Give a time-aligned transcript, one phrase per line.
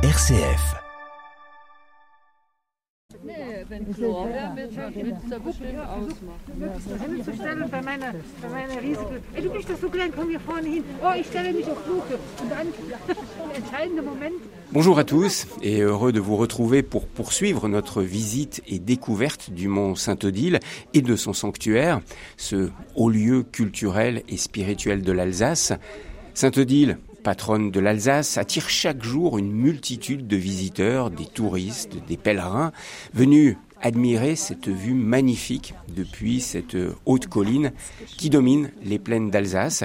[0.00, 0.76] RCF.
[14.70, 19.66] Bonjour à tous et heureux de vous retrouver pour poursuivre notre visite et découverte du
[19.66, 20.60] mont Saint-Odile
[20.94, 22.00] et de son sanctuaire,
[22.36, 25.72] ce haut lieu culturel et spirituel de l'Alsace.
[26.34, 32.72] Saint-Odile, patronne de l'Alsace, attire chaque jour une multitude de visiteurs, des touristes, des pèlerins,
[33.12, 36.74] venus admirer cette vue magnifique depuis cette
[37.04, 37.72] haute colline
[38.16, 39.84] qui domine les plaines d'Alsace,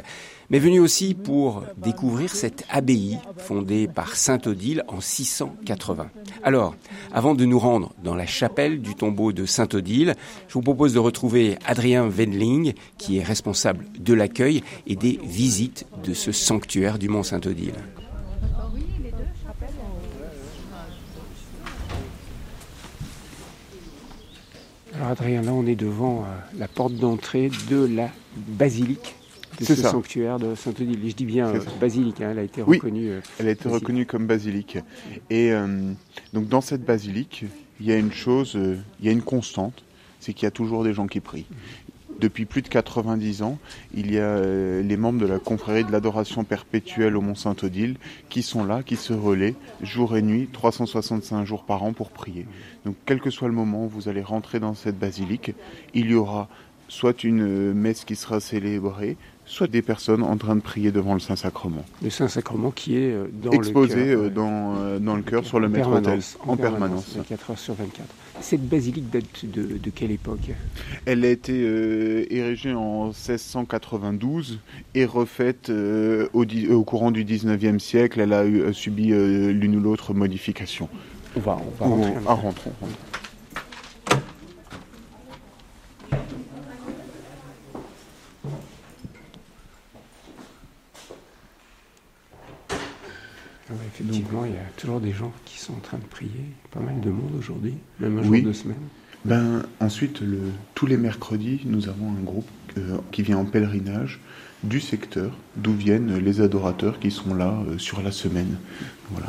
[0.49, 6.09] mais venus aussi pour découvrir cette abbaye fondée par Saint Odile en 680.
[6.43, 6.75] Alors,
[7.11, 10.15] avant de nous rendre dans la chapelle du tombeau de Saint Odile,
[10.47, 15.85] je vous propose de retrouver Adrien Wendling, qui est responsable de l'accueil et des visites
[16.03, 17.75] de ce sanctuaire du Mont Saint Odile.
[24.95, 29.15] Alors Adrien, là on est devant euh, la porte d'entrée de la basilique
[29.59, 29.89] de C'est ce ça.
[29.91, 30.99] sanctuaire de Saint-Odile.
[31.09, 32.77] Je dis bien euh, basilique, hein, elle a été Oui.
[32.77, 33.09] reconnue.
[33.09, 33.81] euh, Elle a été Basilique.
[33.83, 34.77] reconnue comme basilique.
[35.29, 35.91] Et euh,
[36.33, 37.45] donc dans cette basilique,
[37.79, 39.83] il y a une chose, euh, il y a une constante,
[40.19, 41.45] c'est qu'il y a toujours des gens qui prient.
[42.19, 43.57] Depuis plus de 90 ans,
[43.95, 47.95] il y a les membres de la confrérie de l'adoration perpétuelle au Mont Saint-Odile
[48.29, 52.45] qui sont là, qui se relaient jour et nuit, 365 jours par an pour prier.
[52.85, 55.53] Donc quel que soit le moment où vous allez rentrer dans cette basilique,
[55.95, 56.47] il y aura
[56.87, 59.17] soit une messe qui sera célébrée,
[59.53, 61.85] soit des personnes en train de prier devant le Saint-Sacrement.
[62.01, 64.29] le Saint-Sacrement qui est euh, dans exposé le cœur, euh, ouais.
[64.31, 67.15] dans, euh, dans le cœur sur le En maître permanence, autel en permanence.
[67.15, 68.07] 24 heures sur 24.
[68.41, 70.49] Cette basilique date de, de quelle époque?
[71.05, 74.59] Elle a été euh, érigée en 1692
[74.95, 78.19] et refaite euh, au, courant du 19e siècle.
[78.19, 80.89] Elle a eu, euh, subi euh, l'une ou l'autre modification.
[81.35, 82.13] On va, on va rentrer.
[82.27, 82.97] ah, rentrons, rentrons.
[93.69, 96.31] Ah ouais, effectivement, il y a toujours des gens qui sont en train de prier.
[96.71, 98.39] Pas mal de monde aujourd'hui, même un Oui.
[98.39, 98.77] jour de semaine.
[99.25, 100.39] Ben, ensuite, le,
[100.75, 104.19] tous les mercredis, nous avons un groupe euh, qui vient en pèlerinage
[104.63, 108.57] du secteur d'où viennent les adorateurs qui sont là euh, sur la semaine.
[109.11, 109.27] Voilà.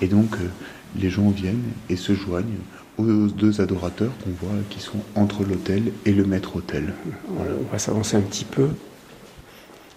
[0.00, 0.48] Et donc, euh,
[0.96, 2.58] les gens viennent et se joignent
[2.98, 6.92] aux deux adorateurs qu'on voit qui sont entre l'autel et le maître autel.
[7.28, 7.52] Voilà.
[7.60, 8.68] On va s'avancer un petit peu.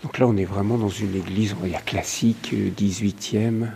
[0.04, 3.70] Donc là, on est vraiment dans une église, on va dire classique, euh, 18e,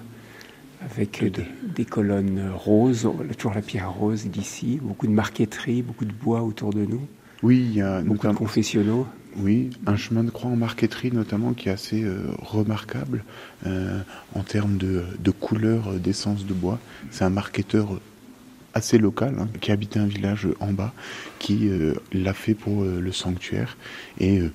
[0.83, 1.45] avec des,
[1.75, 3.07] des colonnes roses,
[3.37, 7.01] toujours la pierre rose d'ici, beaucoup de marqueterie, beaucoup de bois autour de nous,
[7.43, 9.05] Oui, il y a beaucoup de confessionnaux.
[9.37, 13.23] oui, un chemin de croix en marqueterie notamment qui est assez euh, remarquable
[13.67, 14.01] euh,
[14.35, 16.79] en termes de, de couleur euh, d'essence de bois.
[17.11, 17.99] C'est un marqueteur
[18.73, 20.93] assez local hein, qui habitait un village en bas
[21.39, 23.77] qui euh, l'a fait pour euh, le sanctuaire
[24.19, 24.51] et euh,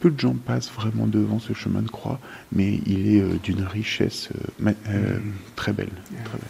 [0.00, 2.20] peu de gens passent vraiment devant ce chemin de croix,
[2.52, 4.30] mais il est euh, d'une richesse
[4.64, 5.18] euh, euh,
[5.56, 5.90] très belle.
[6.24, 6.48] très belle.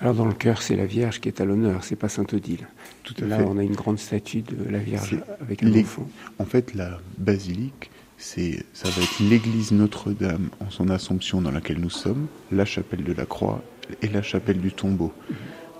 [0.00, 2.66] Alors dans le cœur, c'est la Vierge qui est à l'honneur, c'est pas Saint-Odile.
[3.04, 3.44] Tout à Là, fait.
[3.44, 6.08] on a une grande statue de la Vierge avec un enfant.
[6.38, 11.78] En fait, la basilique, c'est, ça va être l'église Notre-Dame en son Assomption dans laquelle
[11.78, 13.62] nous sommes, la chapelle de la Croix
[14.02, 15.12] et la chapelle du Tombeau.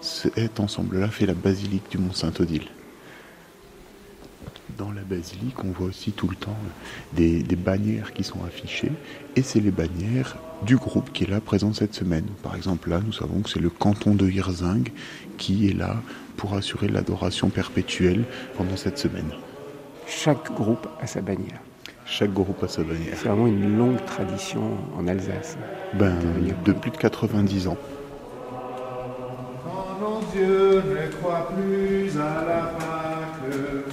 [0.00, 2.68] Cet ensemble-là fait la basilique du Mont Saint-Odile.
[4.78, 6.56] Dans la basilique, on voit aussi tout le temps
[7.12, 8.90] des, des bannières qui sont affichées,
[9.36, 12.26] et c'est les bannières du groupe qui est là présent cette semaine.
[12.42, 14.88] Par exemple, là, nous savons que c'est le canton de Hirzing
[15.38, 15.96] qui est là
[16.36, 18.24] pour assurer l'adoration perpétuelle
[18.56, 19.30] pendant cette semaine.
[20.06, 21.60] Chaque groupe a sa bannière.
[22.06, 23.14] Chaque groupe a sa bannière.
[23.16, 25.56] C'est vraiment une longue tradition en Alsace.
[25.94, 26.16] Ben,
[26.64, 27.78] de plus de 90 ans.
[29.64, 33.83] Quand nos yeux ne plus à la Pâque,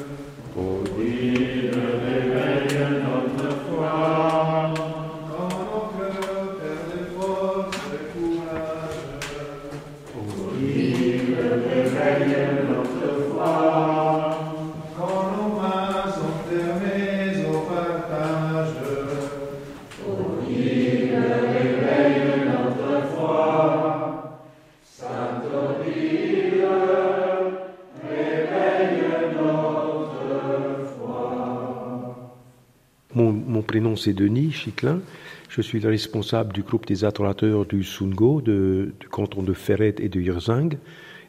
[33.13, 35.01] Mon, mon prénom c'est Denis Chiclin.
[35.49, 39.95] Je suis le responsable du groupe des adorateurs du Sungo, de- du canton de Ferret
[39.99, 40.77] et de Hirzing,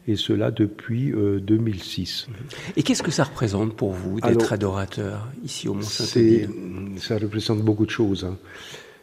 [0.07, 2.27] et cela depuis euh, 2006.
[2.77, 6.05] Et qu'est-ce que ça représente pour vous d'être adorateur ici au Mont C'est,
[6.45, 8.23] Saint-Odile ça représente beaucoup de choses.
[8.23, 8.37] hein.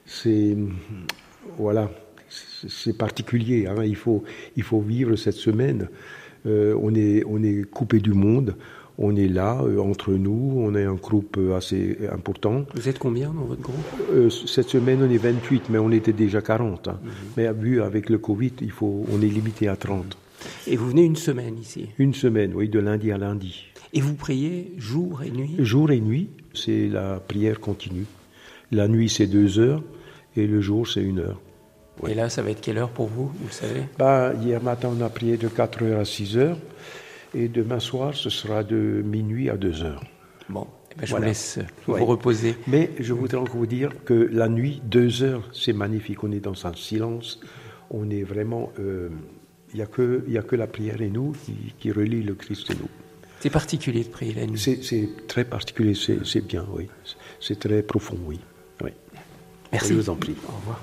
[0.07, 0.57] C'est,
[1.59, 1.91] voilà,
[2.31, 3.67] c'est particulier.
[3.67, 3.85] Hein.
[3.85, 4.25] Il, faut,
[4.57, 5.89] il faut vivre cette semaine.
[6.47, 8.57] Euh, on, est, on est coupé du monde.
[8.99, 10.55] On est là, euh, entre nous.
[10.57, 12.65] On est un groupe assez important.
[12.75, 14.31] Vous êtes combien dans votre groupe?
[14.47, 16.89] Cette semaine, on est 28, mais on était déjà 40.
[16.89, 16.99] Hein.
[17.03, 17.11] Mhm.
[17.37, 20.17] Mais vu avec le Covid, il faut, on est limité à 30.
[20.67, 21.89] Et vous venez une semaine ici?
[21.99, 23.67] Une semaine, oui, de lundi à lundi.
[23.93, 25.57] Et vous priez jour et nuit?
[25.59, 28.07] Jour et nuit, c'est la prière continue.
[28.71, 29.83] La nuit, c'est deux heures,
[30.37, 31.41] et le jour, c'est une heure.
[32.09, 33.83] Et là, ça va être quelle heure pour vous, vous savez?
[33.99, 36.59] Bah, Hier matin, on a prié de 4 heures à 6 heures,
[37.35, 40.03] et demain soir, ce sera de minuit à 2 heures.
[40.49, 42.57] Bon, eh ben, je vous laisse vous reposer.
[42.67, 46.25] Mais je voudrais encore vous dire que la nuit, 2 heures, c'est magnifique.
[46.25, 47.41] On est dans un silence,
[47.91, 48.73] on est vraiment...
[48.79, 49.09] Euh,
[49.73, 52.71] il n'y a, que, a que la prière et nous qui, qui relie le Christ
[52.73, 52.89] et nous.
[53.39, 54.59] C'est particulier de prier la nuit.
[54.59, 56.89] C'est très particulier, c'est bien, oui.
[57.41, 58.41] C'est très profond, oui.
[58.83, 58.91] oui.
[59.73, 59.91] Merci.
[59.91, 60.35] Je vous en prie.
[60.47, 60.83] Au revoir.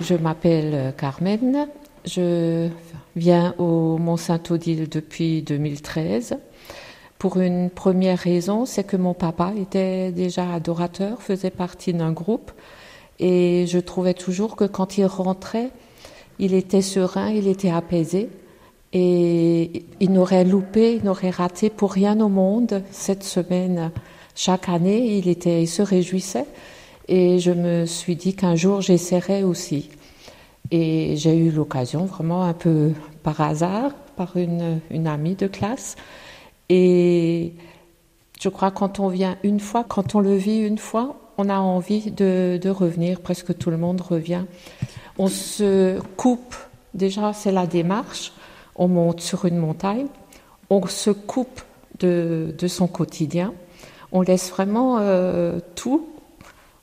[0.00, 1.68] Je m'appelle Carmen.
[2.04, 2.68] Je
[3.16, 6.36] viens au Mont-Saint-Odile depuis 2013.
[7.18, 12.50] Pour une première raison, c'est que mon papa était déjà adorateur, faisait partie d'un groupe,
[13.18, 15.70] et je trouvais toujours que quand il rentrait,
[16.38, 18.28] il était serein, il était apaisé,
[18.92, 23.90] et il n'aurait loupé, il n'aurait raté pour rien au monde cette semaine.
[24.34, 26.46] Chaque année, il était, il se réjouissait,
[27.08, 29.90] et je me suis dit qu'un jour j'essaierais aussi.
[30.70, 32.92] Et j'ai eu l'occasion, vraiment un peu
[33.22, 35.96] par hasard, par une, amie de classe,
[36.68, 37.52] et
[38.40, 41.58] je crois quand on vient une fois, quand on le vit une fois, on a
[41.58, 43.20] envie de, revenir.
[43.20, 44.44] Presque tout le monde revient.
[45.18, 46.54] On se coupe.
[46.94, 48.32] Déjà, c'est la démarche.
[48.76, 50.06] On monte sur une montagne.
[50.70, 51.62] On se coupe
[51.98, 53.54] de, son quotidien.
[54.12, 56.08] On laisse vraiment euh, tout.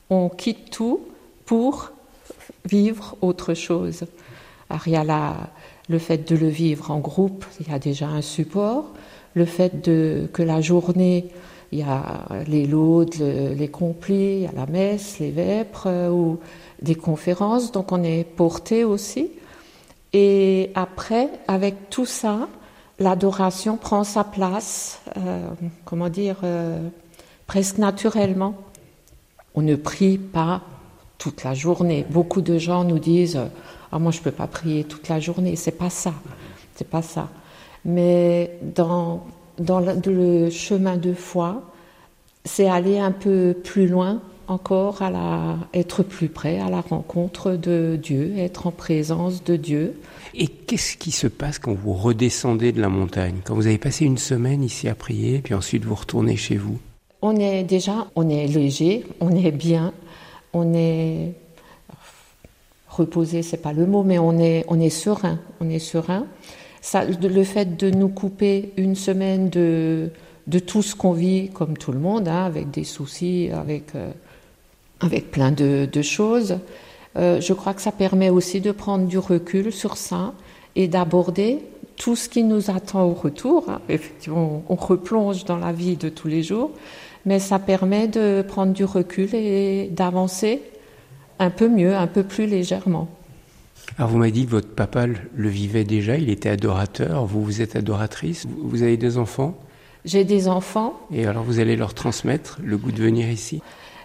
[0.08, 1.00] On quitte tout
[1.44, 1.90] pour
[2.64, 4.04] vivre autre chose.
[4.68, 5.50] Alors, il y a
[5.88, 8.92] le fait de le vivre en groupe, il y a déjà un support
[9.34, 11.28] le fait de, que la journée,
[11.72, 16.10] il y a les laudes, les complis, il y a la messe, les vêpres euh,
[16.10, 16.38] ou
[16.82, 19.30] des conférences, donc on est porté aussi.
[20.12, 22.48] Et après, avec tout ça,
[22.98, 25.48] l'adoration prend sa place, euh,
[25.84, 26.88] comment dire, euh,
[27.46, 28.54] presque naturellement.
[29.54, 30.62] On ne prie pas
[31.18, 32.04] toute la journée.
[32.08, 33.40] Beaucoup de gens nous disent
[33.92, 35.56] ah moi je peux pas prier toute la journée.
[35.56, 36.12] C'est pas ça.
[36.76, 37.28] C'est pas ça.
[37.84, 39.24] Mais dans
[39.58, 41.62] le, chemin de foi,
[42.44, 47.52] c'est aller un peu plus loin encore, à la, être plus près à la rencontre
[47.52, 50.00] de Dieu, être en présence de Dieu.
[50.34, 53.36] Et qu'est-ce qui se passe quand vous redescendez de la montagne?
[53.44, 56.78] Quand vous avez passé une semaine ici à prier, puis ensuite vous retournez chez vous?
[57.22, 59.92] On est déjà, on est léger, on est bien,
[60.52, 61.34] on est
[62.88, 66.26] reposé, c'est pas le mot, mais on est, on est serein, on est serein.
[66.94, 70.10] Le fait de nous couper une semaine de,
[70.46, 74.10] de tout ce qu'on vit, comme tout le monde, hein, avec des soucis, avec, euh,
[75.00, 76.58] avec plein de, de choses,
[77.16, 80.32] euh, je crois que ça permet aussi de prendre du recul sur ça
[80.76, 81.58] et d'aborder
[81.96, 83.64] tout ce qui nous attend au retour.
[83.68, 83.80] Hein.
[83.88, 86.70] Effectivement, on replonge dans la vie de tous les jours,
[87.26, 90.62] mais ça permet de prendre du recul et d'avancer
[91.38, 93.08] un peu mieux, un peu plus légèrement.
[93.98, 97.60] Alors vous m'avez dit que votre papa le vivait déjà, il était adorateur, vous, vous
[97.60, 99.58] êtes adoratrice, vous avez des enfants?
[100.04, 100.98] J'ai des enfants.
[101.12, 103.60] Et alors vous allez leur transmettre le goût de venir ici?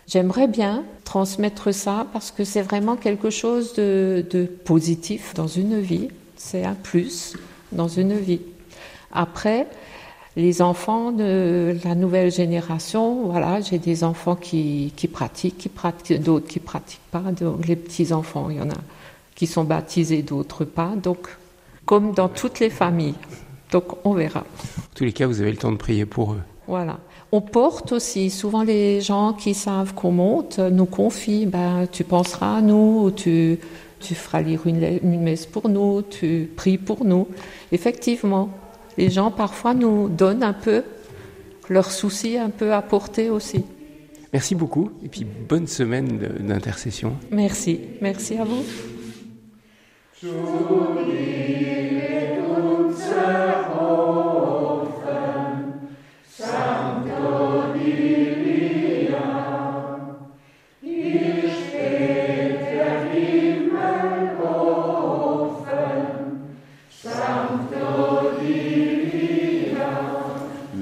[0.08, 5.80] J'aimerais bien transmettre ça parce que c'est vraiment quelque chose de, de positif dans une
[5.80, 7.36] vie, c'est un plus
[7.72, 8.42] dans une vie.
[9.12, 9.68] Après,
[10.36, 16.22] les enfants de la nouvelle génération, voilà, j'ai des enfants qui, qui pratiquent, qui pratiquent,
[16.22, 18.82] d'autres qui pratiquent pas, donc les petits enfants, il y en a
[19.36, 20.94] qui sont baptisés, d'autres pas.
[20.96, 21.28] Donc,
[21.86, 23.16] comme dans toutes les familles.
[23.72, 24.40] Donc, on verra.
[24.40, 26.42] En tous les cas, vous avez le temps de prier pour eux.
[26.68, 26.98] Voilà.
[27.36, 32.60] On porte aussi, souvent les gens qui savent qu'on monte nous confient, ben, tu penseras
[32.60, 33.60] à nous, tu,
[34.00, 37.28] tu feras lire une, une messe pour nous, tu pries pour nous.
[37.74, 38.48] Effectivement,
[38.98, 40.84] les gens parfois nous donnent un peu
[41.68, 43.66] leurs soucis un peu à porter aussi.
[44.32, 47.18] Merci beaucoup et puis bonne semaine d'intercession.
[47.32, 48.64] Merci, merci à vous.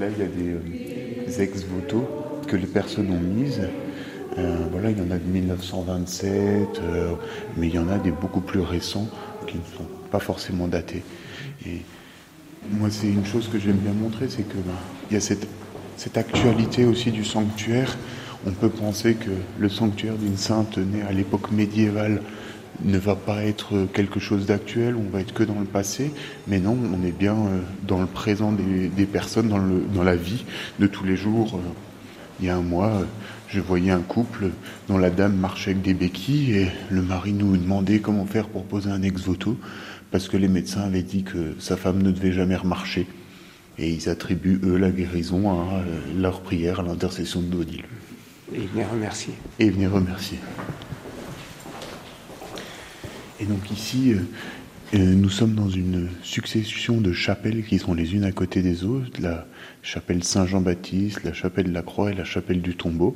[0.08, 2.06] Il y a des, euh, ex-voto
[2.46, 3.62] que les personnes ont mises.
[4.38, 7.14] Euh, voilà, il y en a de 1927, euh,
[7.56, 9.08] mais il y en a des beaucoup plus récents
[9.46, 11.02] qui ne sont pas forcément datés.
[11.66, 11.82] Et
[12.70, 14.74] moi, c'est une chose que j'aime bien montrer, c'est que ben,
[15.10, 15.46] il y a cette,
[15.96, 17.96] cette actualité aussi du sanctuaire.
[18.46, 22.20] On peut penser que le sanctuaire d'une sainte née à l'époque médiévale
[22.82, 26.10] ne va pas être quelque chose d'actuel, on va être que dans le passé,
[26.48, 30.02] mais non, on est bien euh, dans le présent des, des personnes, dans, le, dans
[30.02, 30.44] la vie
[30.78, 31.54] de tous les jours.
[31.56, 31.72] Euh,
[32.40, 33.04] Il y a un mois, euh,
[33.48, 34.50] je voyais un couple
[34.88, 38.64] dont la dame marchait avec des béquilles et le mari nous demandait comment faire pour
[38.64, 39.56] poser un ex-voto
[40.10, 43.06] parce que les médecins avaient dit que sa femme ne devait jamais remarcher.
[43.78, 45.82] Et ils attribuent, eux, la guérison à
[46.16, 47.82] leur prière, à l'intercession de Dodil.
[48.54, 49.34] Et venez remercier.
[49.58, 50.38] Et venir remercier.
[53.44, 54.20] Et donc ici, euh,
[54.94, 58.84] euh, nous sommes dans une succession de chapelles qui sont les unes à côté des
[58.84, 59.20] autres.
[59.20, 59.46] La
[59.82, 63.14] chapelle Saint-Jean-Baptiste, la chapelle de la Croix et la chapelle du Tombeau.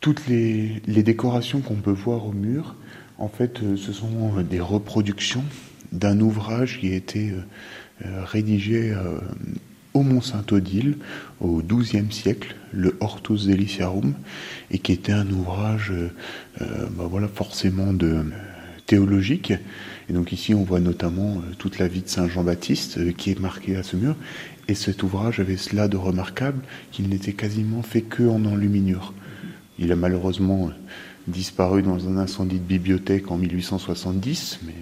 [0.00, 2.76] Toutes les, décorations qu'on peut voir au mur,
[3.18, 5.44] en fait, euh, ce sont des reproductions
[5.92, 7.32] d'un ouvrage qui a été
[8.02, 8.92] rédigé
[9.92, 10.96] au Mont Saint-Odile
[11.40, 14.14] au XIIe siècle, le Hortus Deliciarum,
[14.72, 15.92] et qui était un ouvrage,
[16.58, 18.24] bah voilà, forcément de
[18.86, 19.52] théologique.
[20.08, 23.30] Et donc ici, on voit notamment euh, toute la vie de Saint Jean-Baptiste euh, qui
[23.30, 24.16] est marquée à ce mur.
[24.68, 26.62] Et cet ouvrage avait cela de remarquable
[26.92, 29.14] qu'il n'était quasiment fait que en enluminure.
[29.78, 30.72] Il a malheureusement euh,
[31.26, 34.74] disparu dans un incendie de bibliothèque en 1870, mais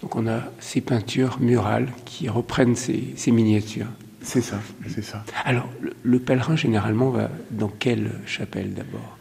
[0.00, 3.88] Donc on a ces peintures murales qui reprennent ces, ces miniatures.
[4.22, 5.24] c'est ça, c'est ça.
[5.44, 9.18] Alors, le, le pèlerin, généralement, va dans quelle chapelle d'abord?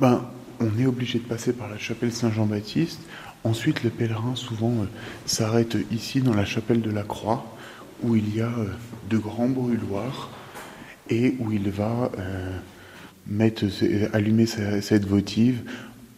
[0.00, 0.22] Ben,
[0.62, 3.00] on est obligé de passer par la chapelle Saint-Jean-Baptiste.
[3.44, 4.86] Ensuite, le pèlerin souvent euh,
[5.26, 7.44] s'arrête ici dans la chapelle de la Croix,
[8.02, 8.66] où il y a euh,
[9.10, 10.30] de grands brûloirs
[11.10, 12.56] et où il va euh,
[13.26, 13.64] mettre,
[14.12, 15.62] allumer sa- cette votive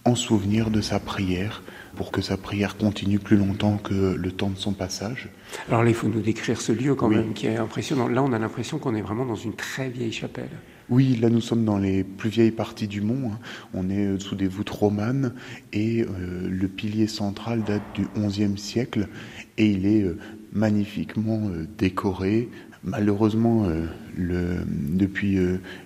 [0.04, 1.62] en souvenir de sa prière,
[1.96, 5.30] pour que sa prière continue plus longtemps que le temps de son passage.
[5.70, 7.16] Alors là, il faut nous décrire ce lieu quand Oui.
[7.16, 8.08] même qui est impressionnant.
[8.08, 10.50] Là, on a l'impression qu'on est vraiment dans une très vieille chapelle.
[10.90, 13.30] Oui, là nous sommes dans les plus vieilles parties du mont.
[13.32, 13.38] hein.
[13.72, 15.32] On est euh, sous des voûtes romanes
[15.72, 19.08] et euh, le pilier central date du XIe siècle
[19.56, 20.18] et il est euh,
[20.52, 22.48] magnifiquement euh, décoré.
[22.86, 23.66] Malheureusement,
[24.14, 25.38] le, depuis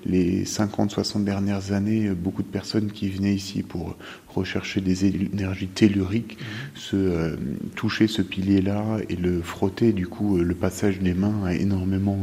[0.05, 3.95] les 50-60 dernières années, beaucoup de personnes qui venaient ici pour
[4.27, 6.39] rechercher des énergies telluriques
[6.75, 7.37] se euh,
[7.77, 9.93] touchaient ce pilier-là et le frottaient.
[9.93, 12.19] Du coup, le passage des mains a énormément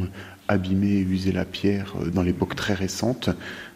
[0.50, 3.30] euh, abîmé et usé la pierre euh, dans l'époque très récente.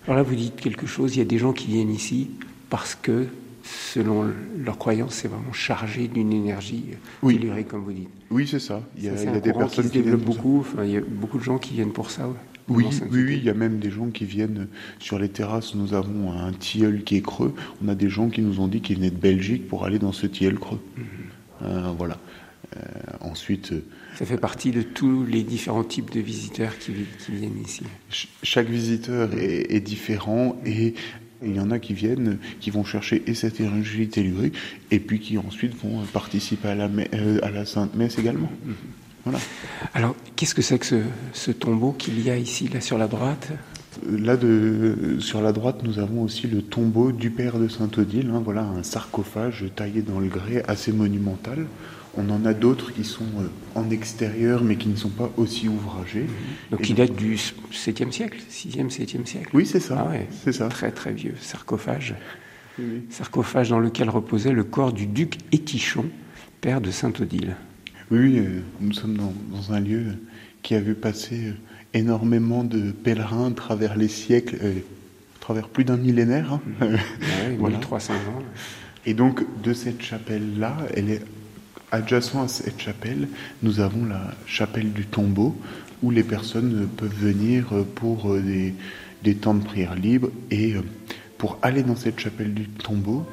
[0.06, 2.30] Alors là, vous dites quelque chose, il y a des gens qui viennent ici
[2.70, 3.28] parce que,
[3.64, 4.32] selon
[4.64, 6.86] leur croyance, c'est vraiment chargé d'une énergie
[7.22, 7.36] Oui.
[7.38, 8.10] tellurique, comme vous dites.
[8.32, 8.82] Oui, c'est ça.
[8.98, 10.16] Il y a, Ça, c'est il y a un des personnes qui se qui viennent
[10.18, 10.42] développe pour ça.
[10.42, 10.60] beaucoup.
[10.60, 12.28] Enfin, il y a beaucoup de gens qui viennent pour ça.
[12.28, 12.34] ouais,
[12.68, 14.68] Oui, oui, oui, il y a même des gens qui viennent
[15.00, 15.74] sur les terrasses.
[15.76, 17.54] Nous avons un tilleul qui est creux.
[17.84, 20.12] On a des gens qui nous ont dit qu'ils venaient de Belgique pour aller dans
[20.12, 20.80] ce tilleul creux.
[20.98, 21.04] Mhm.
[21.64, 22.18] Euh, voilà.
[22.78, 22.80] Euh,
[23.22, 23.84] ensuite, euh,
[24.18, 27.82] Ça fait partie de tous les différents types de visiteurs qui, vi- qui viennent ici.
[28.12, 30.94] ch- chaque visiteur est, est différent et
[31.44, 34.54] il y en a qui viennent, qui vont chercher et cette énergie tellurique
[34.92, 38.52] et puis qui ensuite vont participer à la, euh, à la Sainte Messe également.
[38.66, 38.76] Mhm.
[39.26, 39.40] Voilà.
[39.94, 41.02] Alors, qu'est-ce que c'est que ce,
[41.34, 43.50] ce tombeau qu'il y a ici, là, sur la droite?
[44.08, 48.32] Là, de, sur la droite, nous avons aussi le tombeau du père de Saint-Odile.
[48.34, 51.66] hein, voilà, un sarcophage taillé dans le grès assez monumental.
[52.18, 55.68] On en a d'autres qui sont euh, en extérieur, mais qui ne sont pas aussi
[55.68, 56.26] ouvragés.
[56.72, 60.06] Donc, qui date du 7e siècle, 6e, 7e siècle Oui, c'est ça.
[60.08, 60.68] Ah ouais, C'est ça.
[60.70, 62.16] Très, très vieux sarcophage.
[62.80, 63.04] Oui.
[63.10, 66.06] Sarcophage dans lequel reposait le corps du duc Étichon,
[66.62, 67.56] père de Saint-Odile.
[68.12, 70.04] Oui, oui, euh, nous sommes dans, dans un lieu
[70.64, 71.54] qui a vu passer euh,
[71.94, 74.74] énormément de pèlerins à travers les siècles, euh,
[75.38, 76.54] à travers plus d'un millénaire.
[76.54, 76.62] hein.
[76.82, 77.78] Ouais, Voilà.
[77.78, 78.44] 1300 ans.
[79.06, 81.22] Et donc, de cette chapelle-là, elle est
[81.92, 83.28] adjacent à cette chapelle,
[83.64, 85.56] nous avons la chapelle du tombeau,
[86.04, 88.74] où les personnes peuvent venir euh, pour euh, des,
[89.24, 90.30] des temps de prière libre.
[90.52, 90.82] Et euh,
[91.38, 93.26] pour aller dans cette chapelle du tombeau,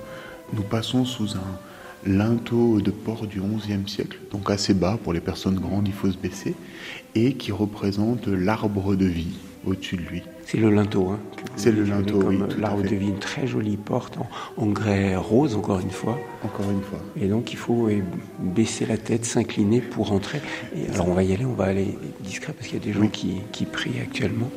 [0.54, 1.58] nous passons sous un
[2.06, 6.10] linteau de port du XIe siècle, donc assez bas pour les personnes grandes, il faut
[6.10, 6.54] se baisser,
[7.14, 9.36] et qui représente l'arbre de vie
[9.66, 10.22] au-dessus de lui.
[10.44, 11.08] C'est le linteau.
[11.10, 11.18] Hein,
[11.56, 15.56] C'est le linteau, oui, L'arbre de vie, une très jolie porte en, en grès rose,
[15.56, 16.16] encore une fois.
[16.44, 17.00] Encore une fois.
[17.20, 18.00] Et donc, il faut euh,
[18.38, 20.40] baisser la tête, s'incliner pour entrer.
[20.76, 22.92] Et alors, on va y aller, on va aller discret parce qu'il y a des
[22.92, 23.10] gens Oui.
[23.10, 24.48] qui, qui prient actuellement.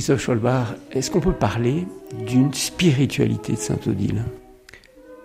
[0.00, 1.86] Christophe Scholbach, est-ce qu'on peut parler
[2.26, 4.24] d'une spiritualité de Sainte-Odile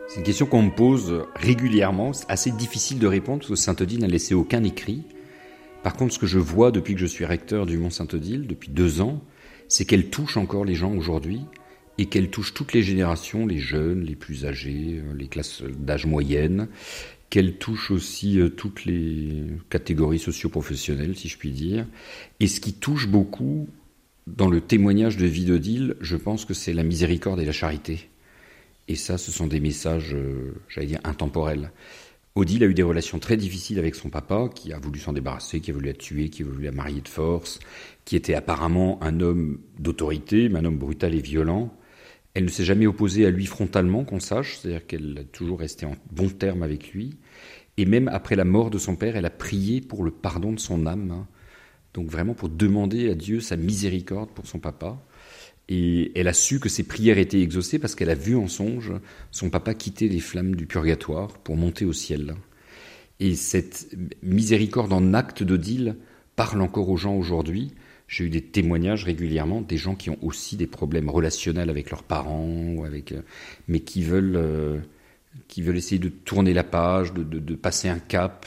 [0.09, 4.01] C'est une question qu'on me pose régulièrement, c'est assez difficile de répondre parce que Sainte-Odile
[4.01, 5.03] n'a laissé aucun écrit.
[5.81, 8.67] Par contre, ce que je vois depuis que je suis recteur du Mont Sainte-Odile, depuis
[8.67, 9.21] deux ans,
[9.69, 11.39] c'est qu'elle touche encore les gens aujourd'hui
[11.97, 16.67] et qu'elle touche toutes les générations, les jeunes, les plus âgés, les classes d'âge moyenne,
[17.29, 21.87] qu'elle touche aussi euh, toutes les catégories socio-professionnelles, si je puis dire.
[22.41, 23.69] Et ce qui touche beaucoup
[24.27, 28.09] dans le témoignage de vie d'Odile, je pense que c'est la miséricorde et la charité.
[28.87, 31.71] Et ça, ce sont des messages, euh, j'allais dire, intemporels.
[32.35, 35.61] Odile a eu des relations très difficiles avec son papa, qui a voulu s'en débarrasser,
[35.61, 37.59] qui a voulu la tuer, qui a voulu la marier de force,
[38.03, 41.73] qui était apparemment un homme d'autorité, mais un homme brutal et violent.
[42.33, 45.85] Elle ne s'est jamais opposée à lui frontalement, qu'on sache, c'est-à-dire qu'elle a toujours resté
[45.85, 47.17] en bon terme avec lui.
[47.77, 50.59] Et même après la mort de son père, elle a prié pour le pardon de
[50.59, 51.27] son âme, hein.
[51.95, 55.01] Donc vraiment pour demander à Dieu sa miséricorde pour son papa.
[55.69, 58.93] Et elle a su que ses prières étaient exaucées parce qu'elle a vu en songe
[59.31, 62.35] son papa quitter les flammes du purgatoire pour monter au ciel.
[63.19, 65.95] Et cette miséricorde en acte d'Odile
[66.35, 67.71] parle encore aux gens aujourd'hui.
[68.07, 72.03] J'ai eu des témoignages régulièrement des gens qui ont aussi des problèmes relationnels avec leurs
[72.03, 73.21] parents, ou avec, euh,
[73.67, 74.77] mais qui veulent, euh,
[75.47, 78.45] qui veulent essayer de tourner la page, de, de, de, passer un cap,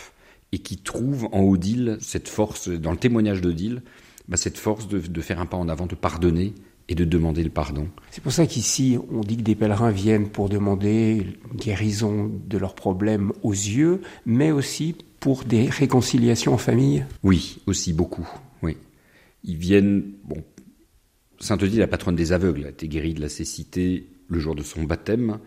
[0.53, 3.83] et qui trouvent en Odile cette force, dans le témoignage d'Odile,
[4.29, 6.55] bah, cette force de, de faire un pas en avant, de pardonner
[6.89, 7.89] et de demander le pardon.
[8.11, 12.59] C'est pour ça qu'ici, on dit que des pèlerins viennent pour demander une guérison de
[12.59, 17.05] leurs problèmes aux yeux, mais aussi pour des réconciliations en famille.
[17.23, 18.27] Oui, aussi beaucoup.
[18.63, 18.77] Oui.
[19.45, 20.13] Ils viennent.
[20.25, 20.43] Bon,
[21.41, 24.85] Sainte-Odile, la patronne des aveugles, a été guérie de la cécité le jour de son
[24.85, 25.39] baptême.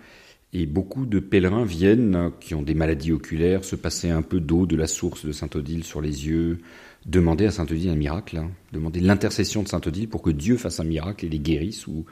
[0.53, 4.65] Et beaucoup de pèlerins viennent, qui ont des maladies oculaires, se passer un peu d'eau
[4.65, 6.59] de la source de Sainte-Odile sur les yeux,
[7.05, 10.83] demander à Sainte-Odile un miracle, hein, demander l'intercession de Sainte-Odile pour que Dieu fasse un
[10.83, 12.05] miracle et les guérisse, ou,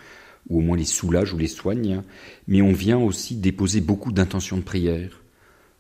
[0.50, 2.02] au moins les soulage ou les soigne.
[2.48, 5.22] Mais on vient aussi déposer beaucoup d'intentions de prière,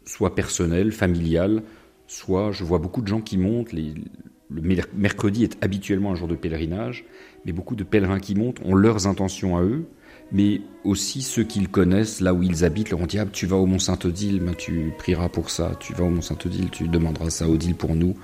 [0.03, 1.63] soit personnelles, familiales,
[2.07, 4.61] soit je vois beaucoup de gens qui montent, le
[4.93, 7.05] mercredi est habituellement un jour de pèlerinage,
[7.45, 9.85] mais beaucoup de pèlerins qui montent ont leurs intentions à eux,
[10.31, 13.57] mais aussi ceux qu'ils connaissent, là où ils habitent, leur ont dit ah, Tu vas
[13.57, 15.71] au Mont Saint-Odile, ben, tu prieras pour ça.
[15.79, 18.15] Tu vas au Mont Saint-Odile, tu demanderas ça à Odile pour nous.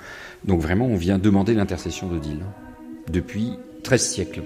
[0.43, 2.43] Donc vraiment, on vient demander l'intercession d'Odile
[3.11, 4.43] depuis 13 siècles.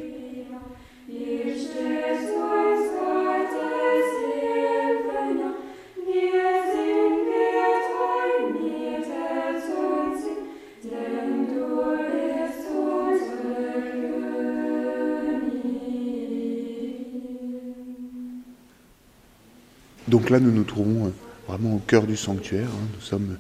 [20.10, 21.10] Donc là, nous nous trouvons euh,
[21.48, 22.68] vraiment au cœur du sanctuaire.
[22.68, 22.88] Hein.
[22.96, 23.38] Nous sommes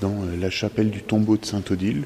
[0.00, 2.04] dans euh, la chapelle du tombeau de Sainte-Odile,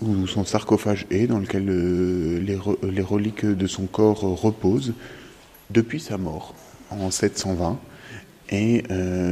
[0.00, 4.94] où son sarcophage est, dans lequel euh, les, reliques de son corps reposent
[5.70, 6.54] depuis sa mort
[6.90, 7.80] en 720.
[8.54, 8.84] Et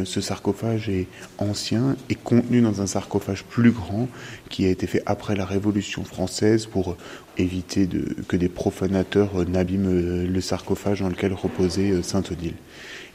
[0.06, 4.08] ce sarcophage est ancien et contenu dans un sarcophage plus grand
[4.48, 6.96] qui a été fait après la Révolution française pour
[7.36, 7.86] éviter
[8.28, 12.54] que des profanateurs n'abîment le sarcophage dans lequel reposait Sainte-Odile.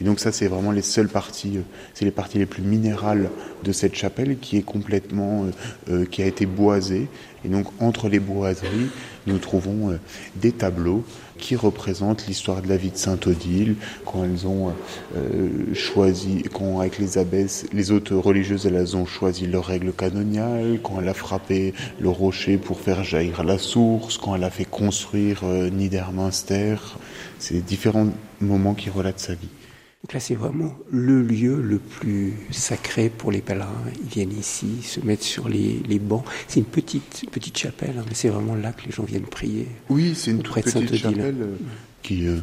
[0.01, 1.59] Et donc ça, c'est vraiment les seules parties,
[1.93, 3.29] c'est les parties les plus minérales
[3.63, 5.45] de cette chapelle qui est complètement,
[5.89, 7.07] euh, qui a été boisée.
[7.45, 8.89] Et donc entre les boiseries,
[9.27, 9.99] nous trouvons euh,
[10.35, 11.03] des tableaux
[11.37, 14.73] qui représentent l'histoire de la vie de Sainte Odile, quand elles ont
[15.15, 20.79] euh, choisi, quand avec les abbesses, les autres religieuses, elles ont choisi leurs règles canoniales,
[20.81, 24.65] quand elle a frappé le rocher pour faire jaillir la source, quand elle a fait
[24.65, 26.77] construire euh, Niedermünster.
[27.39, 28.07] C'est différents
[28.39, 29.49] moments qui relatent sa vie.
[30.05, 33.71] Donc là, c'est vraiment le lieu le plus sacré pour les pèlerins.
[34.03, 36.23] Ils viennent ici, se mettent sur les, les bancs.
[36.47, 39.67] C'est une petite, petite chapelle, hein, mais c'est vraiment là que les gens viennent prier.
[39.89, 41.55] Oui, c'est une toute petite chapelle euh,
[42.03, 42.37] qui, euh,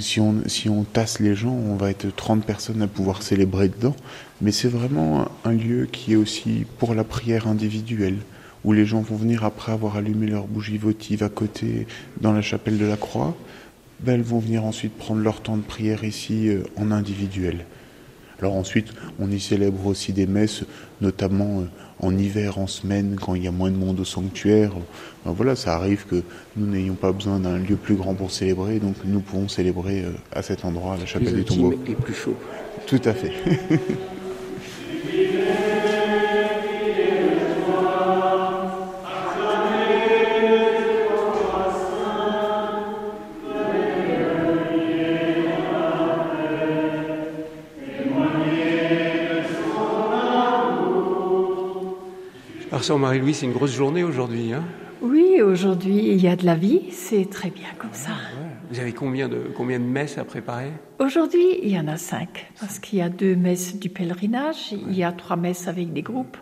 [0.00, 3.68] si, on, si on tasse les gens, on va être 30 personnes à pouvoir célébrer
[3.68, 3.94] dedans.
[4.40, 8.18] Mais c'est vraiment un lieu qui est aussi pour la prière individuelle
[8.64, 11.86] où les gens vont venir après avoir allumé leur bougie votive à côté
[12.20, 13.36] dans la chapelle de la Croix
[14.00, 17.64] ben, elles vont venir ensuite prendre leur temps de prière ici euh, en individuel.
[18.38, 20.64] Alors ensuite, on y célèbre aussi des messes,
[21.00, 21.64] notamment euh,
[22.00, 24.72] en hiver, en semaine, quand il y a moins de monde au sanctuaire.
[25.24, 26.22] Ben, voilà, ça arrive que
[26.56, 30.10] nous n'ayons pas besoin d'un lieu plus grand pour célébrer, donc nous pouvons célébrer euh,
[30.32, 31.74] à cet endroit, à la chapelle plus du tombeau.
[31.86, 32.36] Et plus chaud.
[32.86, 33.32] Tout à fait.
[52.72, 54.52] Alors, Marie-Louise, c'est une grosse journée aujourd'hui.
[54.52, 54.64] Hein.
[55.02, 58.10] Oui, aujourd'hui, il y a de la vie, c'est très bien comme ça.
[58.70, 60.72] Vous avez combien de, combien de messes à préparer?
[60.98, 64.96] Aujourd'hui, il y en a cinq, parce qu'il y a deux messes du pèlerinage, il
[64.96, 66.36] y a trois messes avec des groupes,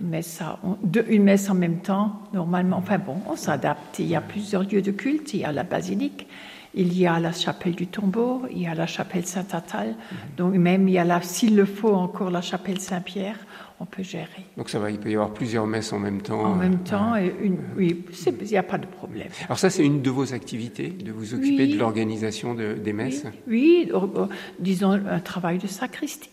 [0.00, 2.78] une messe, à- on- deux- une messe en même temps, normalement.
[2.78, 3.98] Enfin bon, on s'adapte.
[4.00, 6.26] Il y a plusieurs lieux de culte, il y a la basilique,
[6.74, 9.94] il y a la chapelle du tombeau, il y a la chapelle Saint-Atal,
[10.36, 13.36] donc même il y a là, s'il le faut, encore la chapelle Saint-Pierre,
[13.82, 14.44] on peut gérer.
[14.58, 16.44] Donc ça va, il peut y avoir plusieurs messes en même temps.
[16.44, 19.28] En même temps, et une, oui, il n'y a pas de problème.
[19.46, 21.72] Alors ça, c'est une de vos activités, de vous occuper Oui.
[21.74, 24.26] de l'organisation de- des messes Oui, euh, euh,
[24.58, 26.30] disons un travail de sacristie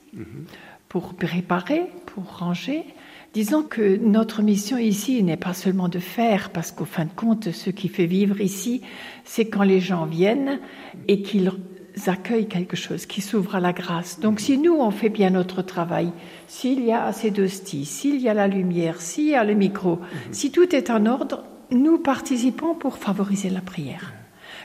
[0.90, 2.84] pour préparer, pour ranger.
[3.34, 7.52] Disons que notre mission ici n'est pas seulement de faire, parce qu'au fin de compte,
[7.52, 8.82] ce qui fait vivre ici,
[9.26, 10.60] c'est quand les gens viennent
[11.08, 11.52] et qu'ils
[12.06, 14.20] accueillent quelque chose, qui s'ouvre à la grâce.
[14.20, 16.12] Donc si nous, on fait bien notre travail,
[16.48, 20.00] s'il y a assez d'hosties, s'il y a la lumière, s'il y a le micro,
[20.32, 24.14] si tout est en ordre, nous participons pour favoriser la prière.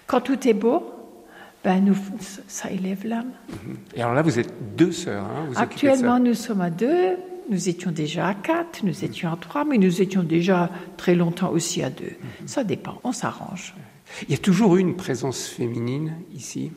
[0.06, 0.84] Quand tout est beau,
[1.64, 1.96] ben nous,
[2.48, 3.30] ça élève l'âme.
[3.94, 5.24] Et alors là, vous êtes deux sœurs.
[5.24, 5.58] Hein, vous.
[5.58, 7.16] Actuellement, nous sommes à deux.
[7.50, 11.50] Nous étions déjà à quatre, nous étions à trois, mais nous étions déjà très longtemps
[11.50, 12.12] aussi à deux.
[12.46, 13.74] Ça dépend, on s'arrange.
[14.28, 16.70] Il y a toujours eu une présence féminine ici,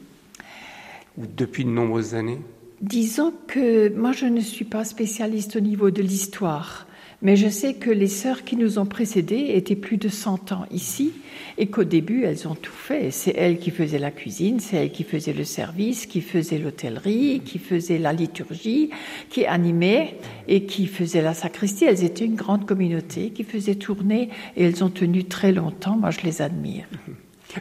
[1.18, 2.40] ou depuis de nombreuses années.
[2.82, 6.88] Disons que moi, je ne suis pas spécialiste au niveau de l'histoire,
[7.22, 10.66] mais je sais que les sœurs qui nous ont précédées étaient plus de 100 ans
[10.72, 11.14] ici
[11.58, 13.12] et qu'au début, elles ont tout fait.
[13.12, 17.42] C'est elles qui faisaient la cuisine, c'est elles qui faisaient le service, qui faisaient l'hôtellerie,
[17.46, 18.90] qui faisaient la liturgie,
[19.30, 21.86] qui animaient et qui faisaient la sacristie.
[21.86, 25.96] Elles étaient une grande communauté qui faisait tourner et elles ont tenu très longtemps.
[25.96, 26.86] Moi, je les admire.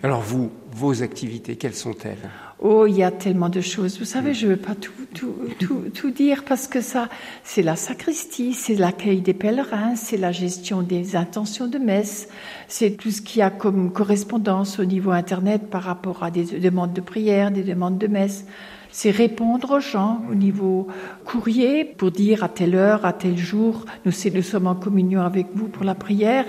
[0.03, 2.31] Alors vous, vos activités, quelles sont-elles?
[2.59, 3.99] Oh, il y a tellement de choses.
[3.99, 7.09] Vous savez, je ne veux pas tout, tout, tout, tout dire parce que ça,
[7.43, 12.29] c'est la sacristie, c'est l'accueil des pèlerins, c'est la gestion des intentions de messe,
[12.67, 16.45] c'est tout ce qu'il y a comme correspondance au niveau Internet par rapport à des
[16.59, 18.47] demandes de prière, des demandes de messe.
[18.91, 20.87] C'est répondre aux gens au niveau
[21.25, 25.49] courrier pour dire à telle heure, à tel jour, nous, nous sommes en communion avec
[25.55, 26.47] vous pour la prière.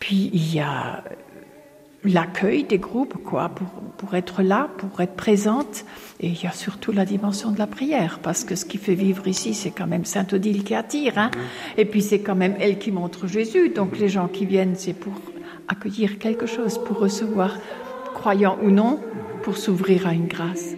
[0.00, 1.04] Puis il y a
[2.04, 5.84] l'accueil des groupes, quoi, pour, pour être là, pour être présente.
[6.20, 8.94] Et il y a surtout la dimension de la prière, parce que ce qui fait
[8.94, 11.30] vivre ici, c'est quand même Sainte Odile qui attire, hein.
[11.76, 13.70] Et puis c'est quand même elle qui montre Jésus.
[13.70, 15.14] Donc les gens qui viennent, c'est pour
[15.68, 17.58] accueillir quelque chose, pour recevoir,
[18.14, 19.00] croyant ou non,
[19.42, 20.74] pour s'ouvrir à une grâce.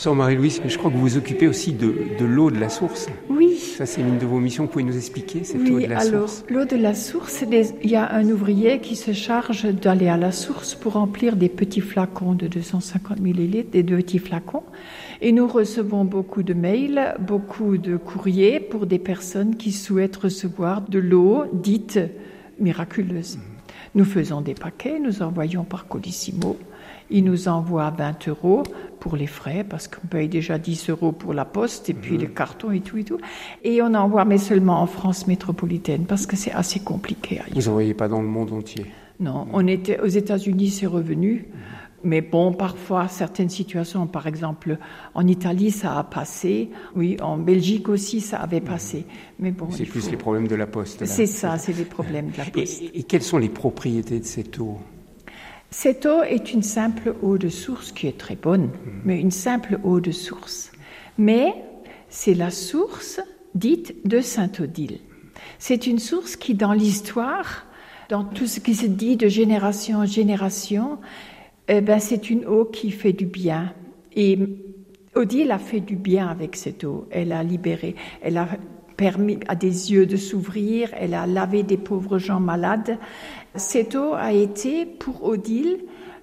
[0.00, 3.08] Sœur Marie-Louise, je crois que vous vous occupez aussi de, de l'eau de la source.
[3.28, 3.56] Oui.
[3.56, 4.62] Ça, c'est une de vos missions.
[4.62, 6.44] Vous pouvez nous expliquer cette eau de la alors, source?
[6.48, 10.30] l'eau de la source, il y a un ouvrier qui se charge d'aller à la
[10.30, 14.62] source pour remplir des petits flacons de 250 millilitres, des deux petits flacons.
[15.20, 20.82] Et nous recevons beaucoup de mails, beaucoup de courriers pour des personnes qui souhaitent recevoir
[20.82, 21.98] de l'eau dite
[22.60, 23.40] miraculeuse.
[23.96, 26.56] Nous faisons des paquets, nous envoyons par Colissimo.
[27.10, 28.62] Il nous envoie 20 euros
[29.00, 32.26] pour les frais, parce qu'on paye déjà 10 euros pour la poste, et puis le
[32.26, 33.18] carton et tout et tout.
[33.62, 37.40] Et on envoie, mais seulement en France métropolitaine, parce que c'est assez compliqué.
[37.40, 37.54] ailleurs.
[37.54, 38.86] Vous n'envoyez pas dans le monde entier?
[39.20, 41.46] Non, on était aux États-Unis, c'est revenu.
[42.04, 44.78] Mais bon, parfois, certaines situations, par exemple,
[45.14, 46.70] en Italie, ça a passé.
[46.94, 49.04] Oui, en Belgique aussi, ça avait passé.
[49.40, 51.04] Mais bon, C'est plus faut- les problèmes de la poste.
[51.06, 52.82] C'est ça, c'est les problèmes de la poste.
[52.82, 54.78] Et, et quelles sont les propriétés de cette eau?
[55.70, 58.70] Cette eau est une simple eau de source qui est très bonne,
[59.04, 60.72] mais une simple eau de source.
[61.18, 61.54] Mais
[62.08, 63.20] c'est la source
[63.54, 64.98] dite de Sainte-Odile.
[65.58, 67.66] C'est une source qui, dans l'histoire,
[68.08, 70.98] dans tout ce qui se dit de génération en génération,
[71.68, 73.74] eh ben, c'est une eau qui fait du bien.
[74.16, 74.38] Et
[75.14, 77.06] Odile a fait du bien avec cette eau.
[77.10, 78.48] Elle a libéré, elle a
[78.96, 82.98] permis à des yeux de s'ouvrir, elle a lavé des pauvres gens malades.
[83.54, 85.78] Cette eau a été pour Odile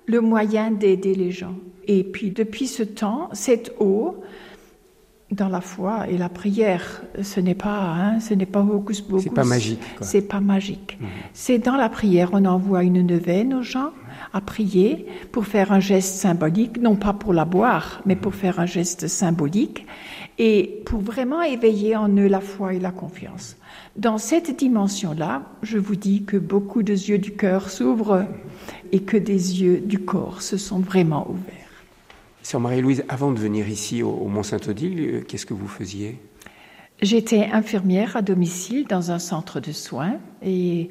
[0.05, 1.55] le moyen d'aider les gens.
[1.87, 4.23] Et puis depuis ce temps, cette eau,
[5.31, 9.23] dans la foi et la prière, ce n'est pas, hein, ce n'est pas hocus pocus.
[9.23, 9.81] C'est pas magique.
[10.01, 10.97] C'est pas magique.
[11.33, 13.91] C'est dans la prière, on envoie une neuvaine aux gens
[14.35, 18.59] à prier pour faire un geste symbolique, non pas pour la boire, mais pour faire
[18.59, 19.87] un geste symbolique
[20.37, 23.55] et pour vraiment éveiller en eux la foi et la confiance.
[23.95, 28.25] Dans cette dimension-là, je vous dis que beaucoup de yeux du cœur s'ouvrent
[28.91, 31.71] et que des yeux du corps se sont vraiment ouverts.
[32.43, 36.19] Sœur Marie-Louise, avant de venir ici au, au Mont-Saint-Odile, euh, qu'est-ce que vous faisiez?
[37.01, 40.89] J'étais infirmière à domicile dans un centre de soins et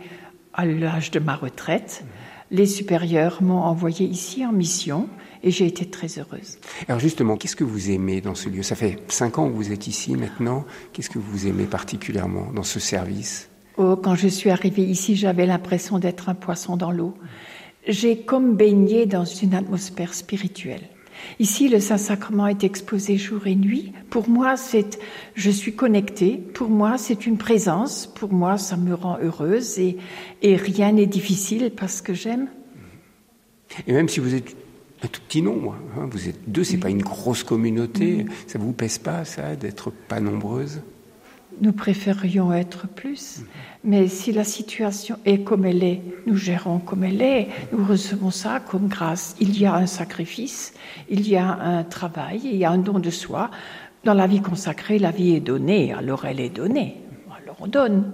[0.54, 2.04] à l'âge de ma retraite,
[2.54, 5.08] les supérieurs m'ont envoyé ici en mission
[5.42, 6.58] et j'ai été très heureuse.
[6.88, 8.62] Alors justement, qu'est-ce que vous aimez dans ce lieu?
[8.62, 10.64] Ça fait cinq ans que vous êtes ici maintenant.
[10.92, 13.48] Qu'est-ce que vous aimez particulièrement dans ce service?
[13.76, 17.14] Oh, Quand je suis arrivée ici, j'avais l'impression d'être un poisson dans l'eau.
[17.88, 20.88] J'ai comme baigné dans une atmosphère spirituelle.
[21.38, 23.92] Ici, le Saint-Sacrement est exposé jour et nuit.
[24.10, 24.98] Pour moi, c'est,
[25.34, 26.36] je suis connectée.
[26.36, 28.06] Pour moi, c'est une présence.
[28.06, 29.96] Pour moi, ça me rend heureuse et,
[30.42, 32.48] et rien n'est difficile parce que j'aime.
[33.86, 34.56] Et même si vous êtes
[35.02, 38.26] un tout petit nombre, hein, vous êtes deux, c'est pas une grosse communauté.
[38.46, 40.80] Ça vous pèse pas, ça, d'être pas nombreuses
[41.60, 43.42] nous préférions être plus,
[43.82, 48.30] mais si la situation est comme elle est, nous gérons comme elle est, nous recevons
[48.30, 49.36] ça comme grâce.
[49.40, 50.74] Il y a un sacrifice,
[51.08, 53.50] il y a un travail, il y a un don de soi.
[54.04, 57.00] Dans la vie consacrée, la vie est donnée, alors elle est donnée,
[57.42, 58.12] alors on donne.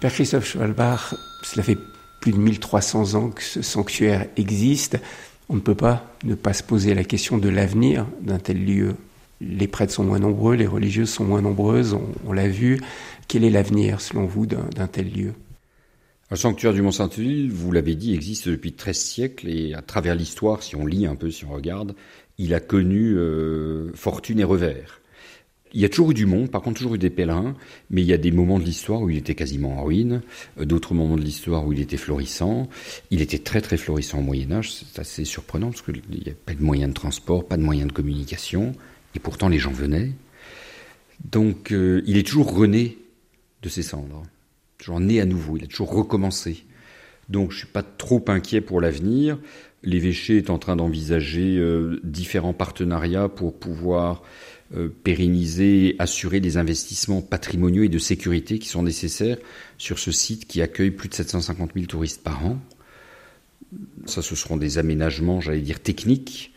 [0.00, 1.78] Père Christophe Schwalbach, cela fait
[2.22, 4.96] plus de 1300 ans que ce sanctuaire existe,
[5.48, 8.94] on ne peut pas ne pas se poser la question de l'avenir d'un tel lieu.
[9.40, 12.80] Les prêtres sont moins nombreux, les religieuses sont moins nombreuses, on, l'a vu.
[13.26, 15.32] Quel est l'avenir, selon vous, d'un tel lieu?
[16.30, 20.62] Le sanctuaire du Mont-Saint-Odile, vous l'avez dit, existe depuis 13 siècles et à travers l'histoire,
[20.62, 21.96] si on lit un peu, si on regarde,
[22.38, 25.01] il a connu euh, fortune et revers.
[25.74, 27.56] Il y a toujours eu du monde, par contre toujours eu des pèlerins,
[27.90, 30.22] mais il y a des moments de l'histoire où il était quasiment en ruine,
[30.60, 32.68] euh, d'autres moments de l'histoire où il était florissant.
[33.10, 36.34] Il était très très florissant au Moyen Âge, c'est assez surprenant parce qu'il n'y a
[36.44, 38.72] pas de moyens de transport, pas de moyens de communication,
[39.14, 40.12] et pourtant les gens venaient.
[41.24, 42.98] Donc euh, il est toujours rené
[43.62, 44.22] de ses cendres,
[44.78, 46.64] toujours né à nouveau, il a toujours recommencé.
[47.28, 49.38] Donc je suis pas trop inquiet pour l'avenir.
[49.84, 54.22] L'évêché est en train d'envisager euh, différents partenariats pour pouvoir
[55.04, 59.38] pérenniser, assurer les investissements patrimoniaux et de sécurité qui sont nécessaires
[59.78, 62.58] sur ce site qui accueille plus de 750 000 touristes par an.
[64.06, 66.52] Ça, ce seront des aménagements, j'allais dire, techniques.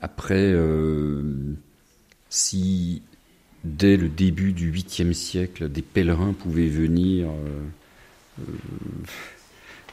[0.00, 1.22] Après, euh,
[2.28, 3.02] si
[3.64, 7.28] dès le début du 8e siècle, des pèlerins pouvaient venir
[8.38, 8.42] euh,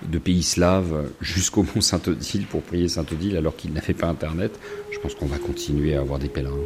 [0.10, 4.60] de pays slaves jusqu'au mont Saint-Odile pour prier Saint-Odile alors qu'ils n'avaient pas Internet,
[4.92, 6.58] je pense qu'on va continuer à avoir des pèlerins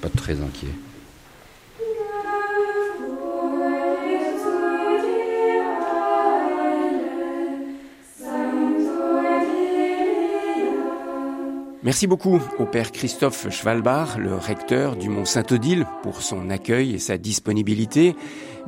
[0.00, 0.74] pas très inquiet.
[11.84, 16.98] Merci beaucoup au père Christophe Schwalbach, le recteur du Mont Saint-Odile, pour son accueil et
[16.98, 18.14] sa disponibilité.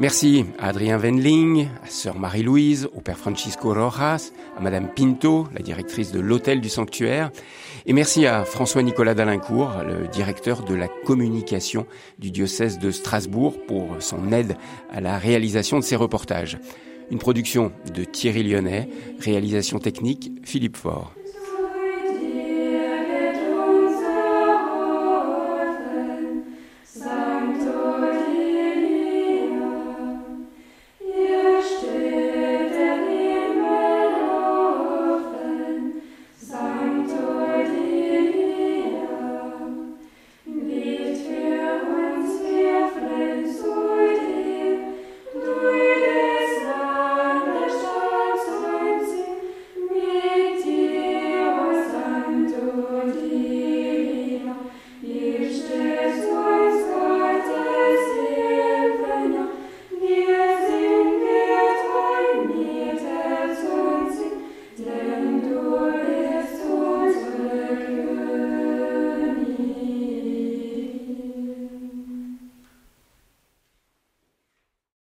[0.01, 5.63] Merci à Adrien Wendling, à sœur Marie-Louise, au père Francisco Rojas, à madame Pinto, la
[5.63, 7.31] directrice de l'hôtel du sanctuaire.
[7.87, 11.87] Et merci à François-Nicolas Dalincourt, le directeur de la communication
[12.19, 14.57] du diocèse de Strasbourg, pour son aide
[14.91, 16.59] à la réalisation de ces reportages.
[17.13, 18.89] Une production de Thierry Lyonnais,
[19.21, 21.15] réalisation technique Philippe Faure.